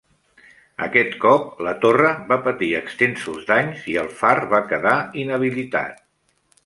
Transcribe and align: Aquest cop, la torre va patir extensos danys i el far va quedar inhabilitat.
Aquest 0.85 1.17
cop, 1.25 1.43
la 1.67 1.73
torre 1.83 2.13
va 2.31 2.37
patir 2.47 2.69
extensos 2.79 3.45
danys 3.51 3.85
i 3.93 3.99
el 4.05 4.09
far 4.23 4.35
va 4.55 4.63
quedar 4.73 4.99
inhabilitat. 5.27 6.03